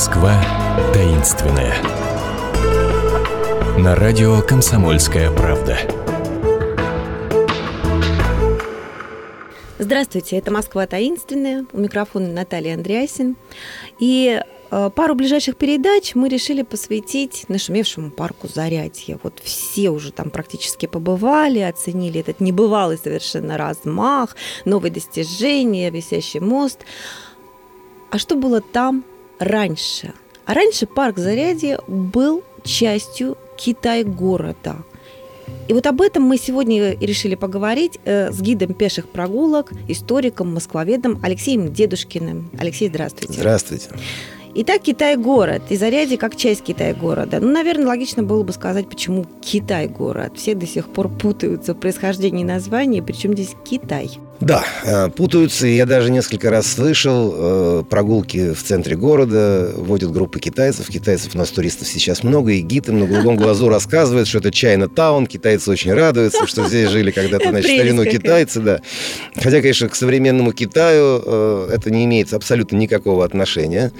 [0.00, 0.42] Москва
[0.94, 1.74] таинственная.
[3.78, 5.76] На радио «Комсомольская правда».
[9.78, 11.66] Здравствуйте, это «Москва таинственная».
[11.74, 13.36] У микрофона Наталья Андреасин.
[13.98, 19.18] И э, пару ближайших передач мы решили посвятить нашумевшему парку Зарядье.
[19.22, 26.86] Вот все уже там практически побывали, оценили этот небывалый совершенно размах, новые достижения, висящий мост.
[28.10, 29.04] А что было там
[29.40, 30.12] раньше?
[30.46, 34.76] А раньше парк Зарядье был частью Китай-города–
[35.70, 40.52] и вот об этом мы сегодня и решили поговорить э, с гидом пеших прогулок, историком,
[40.52, 42.50] москвоведом Алексеем Дедушкиным.
[42.58, 43.34] Алексей, здравствуйте.
[43.34, 43.88] Здравствуйте.
[44.56, 45.62] Итак, Китай-город.
[45.68, 47.38] И Зарядье как часть Китай-города.
[47.38, 50.32] Ну, наверное, логично было бы сказать, почему Китай-город.
[50.36, 54.10] Все до сих пор путаются в происхождении названия, причем здесь Китай.
[54.40, 55.66] Да, э, путаются.
[55.66, 60.88] Я даже несколько раз слышал, э, прогулки в центре города водят группы китайцев.
[60.88, 64.50] Китайцев у нас туристов сейчас много, и гид им на голубом глазу рассказывает, что это
[64.50, 65.26] Чайна Таун.
[65.26, 68.80] Китайцы очень радуются, что здесь жили когда-то, значит, старину китайцы, да.
[69.34, 73.92] Хотя, конечно, к современному Китаю э, это не имеет абсолютно никакого отношения.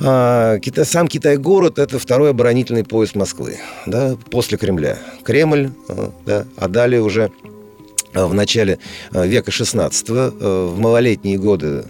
[0.00, 4.98] А, сам Китай-город– это второй оборонительный пояс Москвы, да, после Кремля.
[5.24, 5.70] Кремль,
[6.24, 7.30] да, а далее уже
[8.14, 8.78] в начале
[9.12, 11.84] э, века XVI, э, в малолетние годы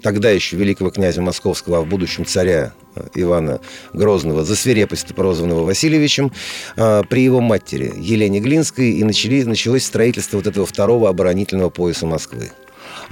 [0.00, 2.72] тогда еще великого князя Московского, а в будущем царя
[3.14, 3.58] Ивана
[3.92, 6.30] Грозного за свирепость, прозванного Васильевичем,
[6.76, 12.52] при его матери Елене Глинской и начали, началось строительство вот этого второго оборонительного пояса Москвы.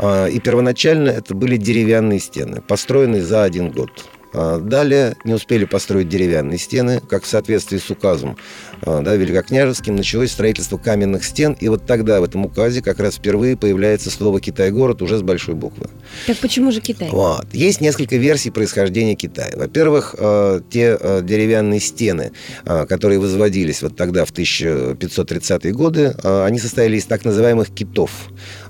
[0.00, 3.90] И первоначально это были деревянные стены, построенные за один год.
[4.32, 8.36] Далее не успели построить деревянные стены, как в соответствии с указом
[8.84, 13.56] да, Великокняжеским, началось строительство каменных стен, и вот тогда в этом указе как раз впервые
[13.56, 15.88] появляется слово «Китай-город» уже с большой буквы.
[16.26, 17.08] Так почему же Китай?
[17.10, 17.46] Вот.
[17.52, 19.52] Есть несколько версий происхождения Китая.
[19.54, 22.32] Во-первых, а, те деревянные стены,
[22.64, 28.10] которые возводились вот тогда, в 1530-е годы, они состояли из так называемых китов.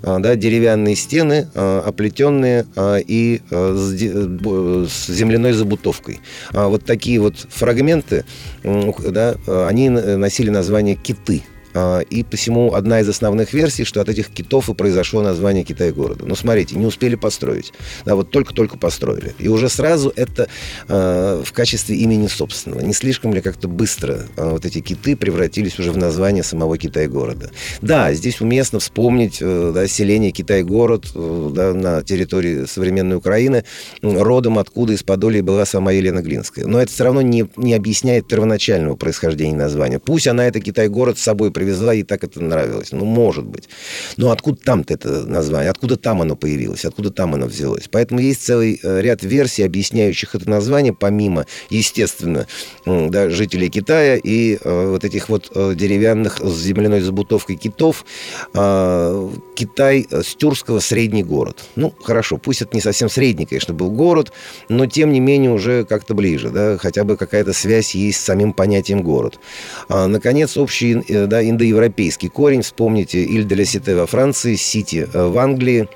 [0.01, 2.65] Да, деревянные стены, оплетенные
[3.07, 6.19] и с земляной забутовкой.
[6.51, 8.25] А вот такие вот фрагменты,
[8.63, 9.35] да,
[9.67, 11.43] они носили название киты–
[12.09, 16.25] и посему одна из основных версий, что от этих китов и произошло название Китай-города.
[16.25, 17.73] Но смотрите, не успели построить.
[18.05, 19.35] Да, вот только-только построили.
[19.39, 20.47] И уже сразу это
[20.87, 22.81] э, в качестве имени собственного.
[22.81, 27.51] Не слишком ли как-то быстро э, вот эти киты превратились уже в название самого Китай-города?
[27.81, 33.63] Да, здесь уместно вспомнить э, да, селение Китай-город э, да, на территории современной Украины,
[34.01, 36.65] родом откуда из Подолии была сама Елена Глинская.
[36.65, 39.99] Но это все равно не, не объясняет первоначального происхождения названия.
[39.99, 42.91] Пусть она это Китай-город с собой привезла привезла, ей так это нравилось.
[42.91, 43.67] Ну, может быть.
[44.17, 45.71] Но откуда там-то это название?
[45.71, 46.85] Откуда там оно появилось?
[46.85, 47.87] Откуда там оно взялось?
[47.91, 52.47] Поэтому есть целый э, ряд версий, объясняющих это название, помимо, естественно,
[52.85, 58.05] да, жителей Китая и э, вот этих вот э, деревянных с земляной забутовкой китов.
[58.53, 61.63] Э, Китай с тюркского средний город.
[61.75, 64.31] Ну, хорошо, пусть это не совсем средний, конечно, был город,
[64.69, 68.53] но тем не менее уже как-то ближе, да, хотя бы какая-то связь есть с самим
[68.53, 69.39] понятием город.
[69.87, 72.61] А, наконец, общий э, да, индоевропейский корень.
[72.61, 75.87] Вспомните Иль де Сите во Франции, Сити э, в Англии.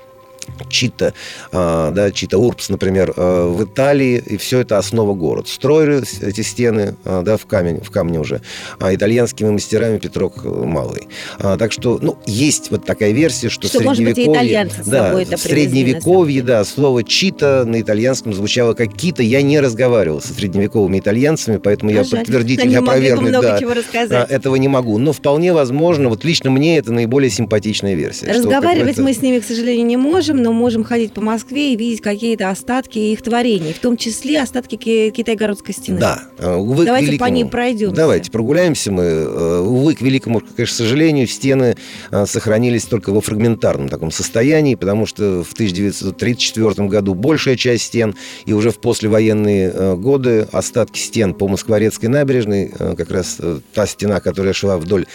[0.68, 1.14] Чита,
[1.52, 5.48] а, да, Чита Урбс, например, а, в Италии, и все это основа город.
[5.48, 8.40] Строили эти стены а, да, в, камень, в камне уже
[8.80, 11.08] итальянскими мастерами Петрок Малый.
[11.38, 14.70] Так что, ну, есть вот такая версия, что, что средневековье...
[14.86, 19.22] да, в средневековье, да, слово чита на итальянском звучало как кита.
[19.22, 22.20] Я не разговаривал со средневековыми итальянцами, поэтому а я жаль.
[22.20, 24.98] подтвердить или опровергнуть да, этого не могу.
[24.98, 28.26] Но вполне возможно, вот лично мне это наиболее симпатичная версия.
[28.26, 32.00] Разговаривать мы с ними, к сожалению, не можем, но можем ходить по Москве и видеть
[32.00, 35.98] какие-то остатки их творений, в том числе остатки Китай-городской стены.
[35.98, 36.22] Да.
[36.38, 37.30] Э, увы, Давайте великому...
[37.30, 37.92] по ним пройдем.
[37.92, 39.02] Давайте прогуляемся мы.
[39.02, 41.76] Э, увы, к великому, конечно, сожалению, стены
[42.10, 48.14] э, сохранились только во фрагментарном таком состоянии, потому что в 1934 году большая часть стен,
[48.46, 53.38] и уже в послевоенные годы остатки стен по Москворецкой набережной, как раз
[53.74, 55.06] та стена, которая шла вдоль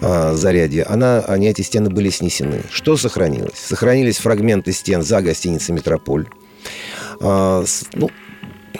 [0.00, 2.62] Зарядья, она, они, эти стены были снесены.
[2.70, 3.54] Что сохранилось?
[3.54, 6.26] Сохранились фрагменты стен за гостиницей «Метрополь».
[7.20, 7.64] А,
[7.94, 8.10] ну,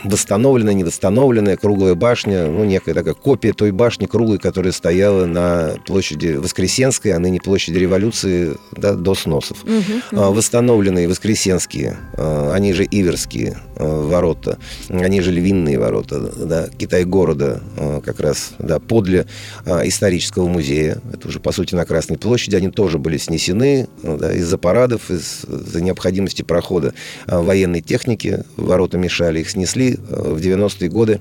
[0.04, 6.28] восстановленная, недостановленная круглая башня, ну, некая такая копия той башни круглой, которая стояла на площади
[6.28, 9.64] Воскресенской, а ныне площади Революции да, до сносов.
[9.64, 9.72] Угу,
[10.12, 10.32] угу.
[10.32, 14.58] Восстановленные Воскресенские, а, они же Иверские а, ворота,
[14.88, 17.62] они же Львиные ворота, да, Китай-города
[18.04, 19.26] как раз да, подле
[19.66, 21.00] исторического музея.
[21.12, 22.56] Это уже, по сути, на Красной площади.
[22.56, 26.94] Они тоже были снесены да, из-за парадов, из-за необходимости прохода
[27.26, 28.44] военной техники.
[28.56, 31.20] Ворота мешали, их снесли пришли в 90-е годы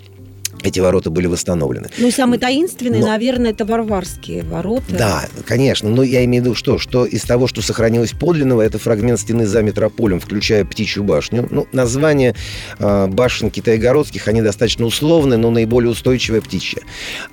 [0.63, 1.89] эти ворота были восстановлены.
[1.97, 3.07] Ну самые таинственные, Но...
[3.07, 4.83] наверное, это Варварские ворота.
[4.89, 5.89] Да, конечно.
[5.89, 9.45] Но я имею в виду, что, что из того, что сохранилось подлинного, это фрагмент стены
[9.45, 11.47] за метрополем, включая Птичью башню.
[11.49, 12.35] Ну, название
[12.79, 16.81] э, башен китайгородских, они достаточно условные, но наиболее устойчивая птичья.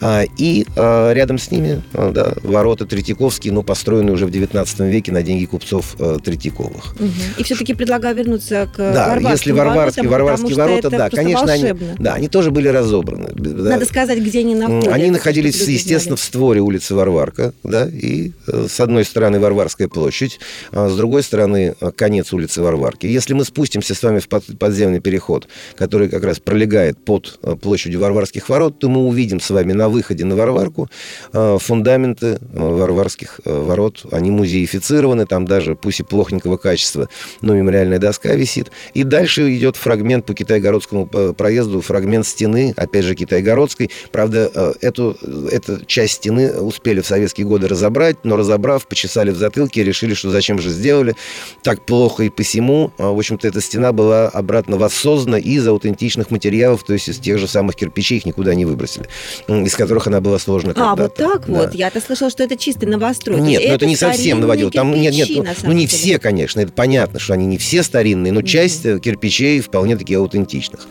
[0.01, 4.81] А, и э, рядом с ними э, да, ворота Третьяковские, но построенные уже в 19
[4.81, 6.95] веке на деньги купцов э, Третьяковых.
[6.99, 7.11] Угу.
[7.39, 11.87] И все-таки предлагаю вернуться к да, Варварским если варварские, воротам, варварские ворота, да, конечно, волшебно.
[11.87, 14.95] они, да, они тоже были разобраны Надо сказать, где они находятся.
[14.95, 20.39] Они находились, естественно, в створе улицы Варварка, да, и э, с одной стороны Варварская площадь,
[20.71, 23.07] а с другой стороны э, конец улицы Варварки.
[23.07, 28.01] Если мы спустимся с вами в подземный переход, который как раз пролегает под э, площадью
[28.01, 30.89] Варварских ворот, то мы увидим с вами на выходе на Варварку
[31.33, 34.07] фундаменты Варварских ворот.
[34.13, 37.09] Они музеифицированы, там даже, пусть и плохенького качества,
[37.41, 38.71] но мемориальная доска висит.
[38.95, 43.91] И дальше идет фрагмент по Китайгородскому проезду, фрагмент стены, опять же, же Китайгородской.
[44.13, 45.17] Правда, э, эту,
[45.51, 50.15] эту часть стены успели в советские годы разобрать, но разобрав, почесали в затылке и решили,
[50.15, 51.15] что зачем же сделали
[51.63, 52.93] так плохо и посему.
[52.99, 57.39] А, в общем-то, эта стена была обратно воссоздана из аутентичных материалов, то есть из тех
[57.39, 59.07] же самых кирпичей, их никуда не выбросили,
[59.49, 61.53] из которых она была сложена А, вот так да.
[61.53, 61.75] вот?
[61.75, 63.41] Я-то слышала, что это чистый новострой.
[63.41, 64.71] Нет, но это, это не совсем новодел.
[64.71, 68.33] Там нет, нет, ну, ну не все, конечно, это понятно, что они не все старинные,
[68.33, 69.01] но часть mm-hmm.
[69.01, 70.87] кирпичей вполне таки аутентичных.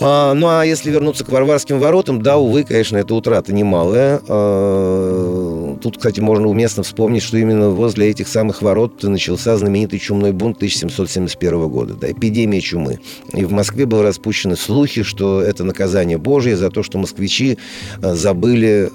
[0.00, 4.20] А, ну а если вернуться к Варварским воротам, да, увы, конечно, это утрата немалая.
[4.28, 10.32] А, тут, кстати, можно уместно вспомнить, что именно возле этих самых ворот начался знаменитый чумной
[10.32, 13.00] бунт 1771 года, да, эпидемия чумы.
[13.32, 17.58] И в Москве были распущены слухи, что это наказание Божье за то, что москвичи
[18.02, 18.90] а, забыли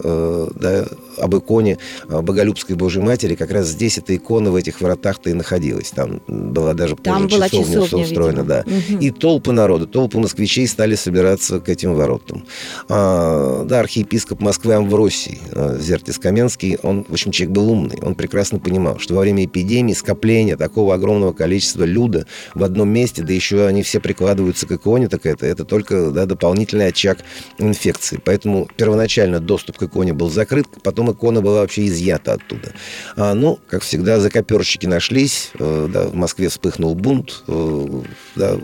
[0.55, 0.85] да,
[1.17, 1.77] об иконе
[2.09, 3.35] а, Боголюбской Божьей Матери.
[3.35, 5.91] Как раз здесь эта икона в этих воротах-то и находилась.
[5.91, 8.63] Там была даже Там была часовня, часовня устроена, да.
[8.65, 8.99] Угу.
[8.99, 12.45] И толпы народа, толпы москвичей стали собираться к этим воротам.
[12.89, 17.99] А, да, архиепископ Москвы Амвросий а, Зертис Каменский, он, в общем, человек был умный.
[18.01, 23.23] Он прекрасно понимал, что во время эпидемии скопления такого огромного количества люда в одном месте,
[23.23, 27.19] да еще они все прикладываются к иконе, так это, это только да, дополнительный очаг
[27.57, 28.19] инфекции.
[28.23, 32.73] Поэтому первоначально доступ к иконе был закрыт, потом икона была вообще изъята оттуда.
[33.15, 38.01] А, ну, как всегда, закоперщики нашлись, э, да, в Москве вспыхнул бунт, э,
[38.35, 38.57] да,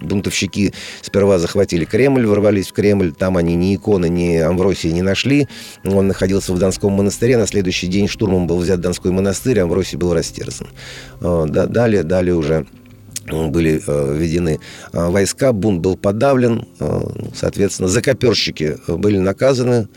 [0.00, 5.48] бунтовщики сперва захватили Кремль, ворвались в Кремль, там они ни иконы, ни Амвросии не нашли.
[5.84, 10.14] Он находился в Донском монастыре, на следующий день штурмом был взят Донской монастырь, Амвросий был
[10.14, 10.68] растерзан.
[11.20, 12.66] А, далее, далее уже
[13.30, 14.60] были э, введены
[14.92, 17.00] э, войска, бунт был подавлен, э,
[17.34, 19.88] соответственно, закоперщики были наказаны,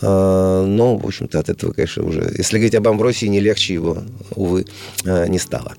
[0.00, 3.98] но, в общем-то, от этого, конечно, уже, если говорить об Амбросии, не легче его,
[4.34, 4.66] увы,
[5.04, 5.74] не стало.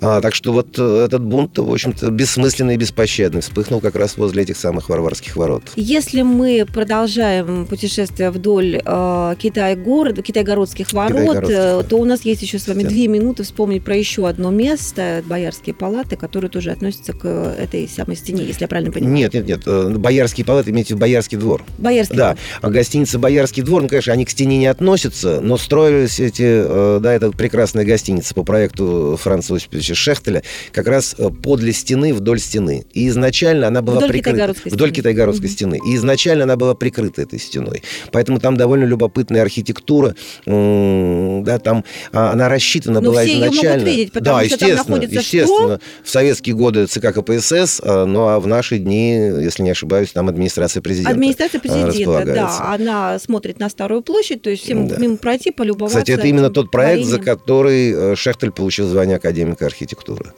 [0.00, 4.42] А, так что вот этот бунт, в общем-то, бессмысленный и беспощадный, вспыхнул как раз возле
[4.42, 5.62] этих самых варварских ворот.
[5.76, 12.68] Если мы продолжаем путешествие вдоль Китай-города, Китай-городских ворот, Китай то у нас есть еще с
[12.68, 17.88] вами две минуты вспомнить про еще одно место, Боярские палаты, которые тоже относится к этой
[17.88, 19.14] самой стене, если я правильно понимаю.
[19.14, 19.62] Нет, нет, нет.
[19.66, 21.64] Э, Боярский палаты имеете в Боярский двор.
[21.78, 22.34] Боярский Да.
[22.34, 22.44] Двор.
[22.62, 27.00] А гостиница Боярский двор, ну, конечно, они к стене не относятся, но строились эти, э,
[27.00, 30.42] да, это прекрасная гостиница по проекту Франца Осиповича Шехтеля,
[30.72, 32.84] как раз э, подле стены, вдоль стены.
[32.92, 34.30] И изначально она была вдоль прикрыта.
[34.30, 35.52] Китайгородской вдоль Китайгородской угу.
[35.52, 35.80] стены.
[35.86, 37.82] И изначально она была прикрыта этой стеной.
[38.12, 40.14] Поэтому там довольно любопытная архитектура.
[40.46, 43.60] Да, там а, она рассчитана но была все изначально.
[43.60, 45.76] Ее могут видеть, потому да, что естественно, там находится естественно.
[45.76, 45.80] Что?
[46.04, 50.28] В советские годы ЦК КПСС, а, ну а в наши дни, если не ошибаюсь, там
[50.28, 52.72] администрация президента Администрация президента, да.
[52.72, 54.96] Она смотрит на Старую площадь, то есть всем да.
[54.96, 55.98] мимо пройти, полюбоваться.
[55.98, 60.32] Кстати, это именно тот проект, за который э, Шехтель получил звание академика архитектуры.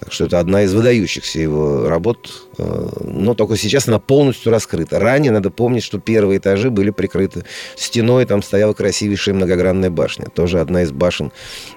[0.00, 2.47] Так что это одна из выдающихся его работ.
[2.58, 4.98] Э, но только сейчас она полностью раскрыта.
[4.98, 7.44] Ранее надо помнить, что первые этажи были прикрыты
[7.76, 10.26] стеной, там стояла красивейшая многогранная башня.
[10.26, 11.32] Тоже одна из башен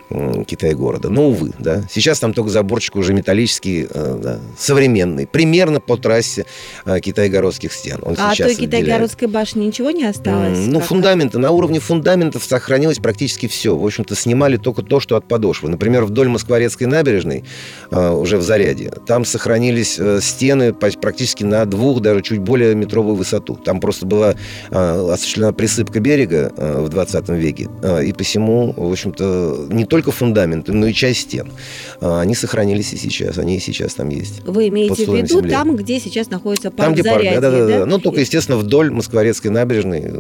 [0.10, 1.10] Китай-города.
[1.10, 1.84] Но, увы, да.
[1.90, 5.28] Сейчас там только заборчик уже металлический, э, да, современный.
[5.28, 6.46] Примерно по трассе
[6.86, 8.00] э, Китай-городских стен.
[8.02, 10.60] Он а той Китай-городской башни ничего не осталось?
[10.68, 11.40] Ну, фундамента.
[11.40, 13.76] На уровне фундаментов сохранилось практически все.
[13.78, 15.70] В общем-то, снимали только то, что от подошвы.
[15.70, 17.44] Например, вдоль Москворецкой набережной,
[17.92, 23.56] уже в Заряде, там сохранились стены практически на двух, даже чуть более метровую высоту.
[23.56, 24.36] Там просто была
[24.70, 27.70] осуществлена присыпка берега в 20 веке.
[28.04, 31.52] И посему, в общем-то, не только фундаменты, но и часть стен.
[32.00, 34.42] А, они сохранились и сейчас, они и сейчас там есть.
[34.46, 35.52] Вы имеете в виду земле.
[35.52, 37.86] там, где сейчас находится парк Там, где парк, да, да.
[37.86, 40.12] Ну, только, естественно, вдоль Москворецкой набережной,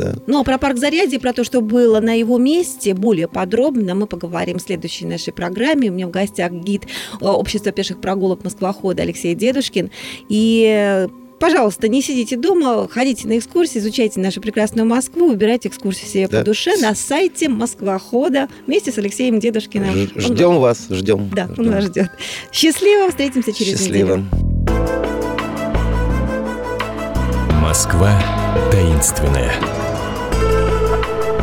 [0.00, 0.14] да.
[0.26, 4.06] Ну, а про парк Зарядье, про то, что было на его месте, более подробно мы
[4.06, 5.90] поговорим в следующей нашей программе.
[5.90, 6.84] У меня в гостях гид
[7.20, 9.90] э, Общества пеших прогулок Москвохода Алексей Дедушкин.
[10.28, 11.06] И
[11.38, 16.38] пожалуйста, не сидите дома, ходите на экскурсии, изучайте нашу прекрасную Москву, выбирайте экскурсии себе Да.
[16.40, 19.92] по душе на сайте Москвохода вместе с Алексеем Дедушкиным.
[19.94, 21.30] Ж- Он- Ждем вас, ждем.
[21.34, 21.72] Да, он Ждем.
[21.72, 22.10] вас ждет.
[22.52, 24.16] Счастливо, встретимся через Счастливо.
[24.16, 24.26] неделю.
[27.62, 28.20] Москва
[28.72, 29.52] таинственная.